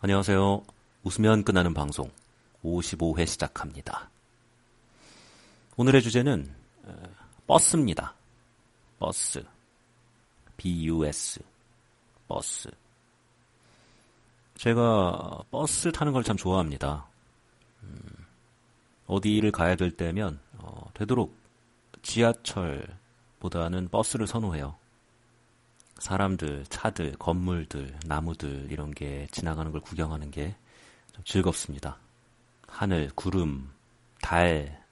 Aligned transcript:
안녕하세요. 0.00 0.62
웃으면 1.02 1.42
끝나는 1.42 1.74
방송 1.74 2.08
55회 2.62 3.26
시작합니다. 3.26 4.08
오늘의 5.76 6.02
주제는 6.02 6.54
버스입니다. 7.48 8.14
버스. 9.00 9.44
BUS. 10.56 11.40
버스. 12.28 12.70
제가 14.56 15.42
버스 15.50 15.90
타는 15.90 16.12
걸 16.12 16.22
참 16.22 16.36
좋아합니다. 16.36 17.04
음, 17.82 17.98
어디를 19.08 19.50
가야 19.50 19.74
될 19.74 19.90
때면 19.90 20.38
어, 20.58 20.90
되도록 20.94 21.34
지하철보다는 22.02 23.88
버스를 23.90 24.28
선호해요. 24.28 24.76
사람들, 25.98 26.64
차들, 26.68 27.16
건물들, 27.18 27.96
나무들 28.06 28.68
이런 28.70 28.92
게 28.92 29.26
지나가는 29.30 29.70
걸 29.72 29.80
구경하는 29.80 30.30
게 30.30 30.54
좀 31.18 31.24
즐겁습니다. 31.24 31.98
하늘, 32.68 33.10
구름, 33.16 33.70
달 34.22 34.84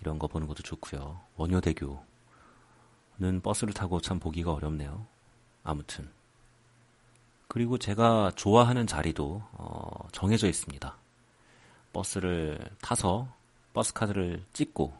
이런 0.00 0.18
거 0.18 0.26
보는 0.26 0.46
것도 0.46 0.62
좋고요. 0.62 1.20
원효대교는 1.36 2.00
버스를 3.42 3.74
타고 3.74 4.00
참 4.00 4.18
보기가 4.18 4.52
어렵네요. 4.54 5.06
아무튼 5.62 6.08
그리고 7.46 7.76
제가 7.76 8.32
좋아하는 8.36 8.86
자리도 8.86 9.42
어, 9.52 10.08
정해져 10.12 10.48
있습니다. 10.48 10.96
버스를 11.92 12.58
타서 12.80 13.28
버스 13.74 13.92
카드를 13.92 14.42
찍고 14.54 14.94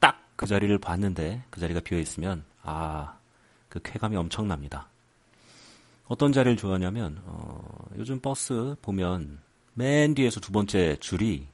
딱 0.00 0.20
그 0.36 0.46
자리를 0.46 0.76
봤는데 0.78 1.44
그 1.50 1.60
자리가 1.60 1.80
비어 1.80 1.98
있으면 1.98 2.44
아 2.62 3.16
그 3.72 3.80
쾌감이 3.82 4.18
엄청납니다. 4.18 4.86
어떤 6.06 6.30
자리를 6.30 6.58
좋아하냐면 6.58 7.22
어, 7.24 7.86
요즘 7.96 8.20
버스 8.20 8.76
보면 8.82 9.40
맨 9.72 10.14
뒤에서 10.14 10.40
두 10.40 10.52
번째 10.52 10.98
줄이 11.00 11.46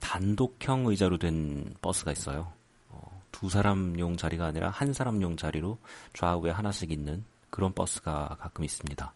단독형 0.00 0.86
의자로 0.86 1.18
된 1.18 1.74
버스가 1.82 2.12
있어요. 2.12 2.50
어, 2.88 3.22
두 3.30 3.50
사람용 3.50 4.16
자리가 4.16 4.46
아니라 4.46 4.70
한 4.70 4.94
사람용 4.94 5.36
자리로 5.36 5.76
좌우에 6.14 6.50
하나씩 6.50 6.90
있는 6.90 7.22
그런 7.50 7.74
버스가 7.74 8.38
가끔 8.40 8.64
있습니다. 8.64 9.12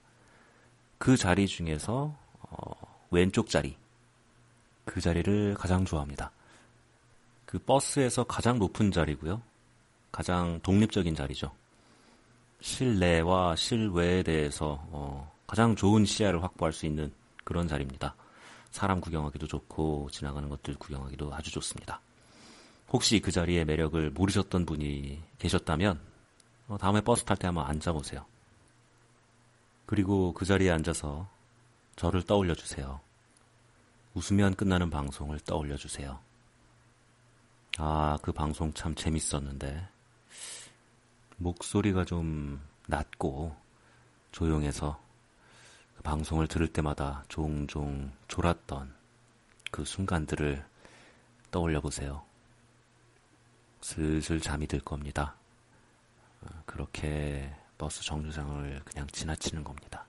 그 0.98 1.16
자리 1.16 1.46
중에서 1.46 2.14
어, 2.40 3.06
왼쪽 3.10 3.48
자리 3.48 3.74
그 4.84 5.00
자리를 5.00 5.54
가장 5.54 5.86
좋아합니다. 5.86 6.30
그 7.46 7.58
버스에서 7.58 8.24
가장 8.24 8.58
높은 8.58 8.92
자리고요. 8.92 9.40
가장 10.10 10.60
독립적인 10.62 11.14
자리죠. 11.14 11.52
실내와 12.62 13.56
실외에 13.56 14.22
대해서 14.22 14.78
어, 14.90 15.30
가장 15.46 15.74
좋은 15.74 16.04
시야를 16.04 16.42
확보할 16.42 16.72
수 16.72 16.86
있는 16.86 17.12
그런 17.44 17.68
자리입니다. 17.68 18.14
사람 18.70 19.00
구경하기도 19.00 19.48
좋고 19.48 20.08
지나가는 20.10 20.48
것들 20.48 20.76
구경하기도 20.76 21.34
아주 21.34 21.50
좋습니다. 21.50 22.00
혹시 22.90 23.20
그 23.20 23.32
자리의 23.32 23.64
매력을 23.64 24.10
모르셨던 24.10 24.64
분이 24.64 25.20
계셨다면 25.38 26.00
어, 26.68 26.78
다음에 26.78 27.00
버스 27.00 27.24
탈 27.24 27.36
때 27.36 27.48
한번 27.48 27.66
앉아보세요. 27.66 28.24
그리고 29.84 30.32
그 30.32 30.44
자리에 30.44 30.70
앉아서 30.70 31.28
저를 31.96 32.22
떠올려 32.22 32.54
주세요. 32.54 33.00
웃으면 34.14 34.54
끝나는 34.54 34.88
방송을 34.88 35.40
떠올려 35.40 35.76
주세요. 35.76 36.20
아, 37.78 38.18
그 38.22 38.30
방송 38.32 38.72
참 38.72 38.94
재밌었는데 38.94 39.88
목소리가 41.36 42.04
좀 42.04 42.60
낮고 42.86 43.56
조용해서 44.32 45.00
그 45.96 46.02
방송을 46.02 46.48
들을 46.48 46.68
때마다 46.68 47.24
종종 47.28 48.12
졸았던 48.28 48.94
그 49.70 49.84
순간들을 49.84 50.64
떠올려 51.50 51.80
보세요. 51.80 52.24
슬슬 53.80 54.40
잠이 54.40 54.66
들 54.66 54.80
겁니다. 54.80 55.34
어, 56.42 56.46
그렇게 56.66 57.54
버스 57.78 58.02
정류장을 58.02 58.82
그냥 58.84 59.06
지나치는 59.08 59.64
겁니다. 59.64 60.06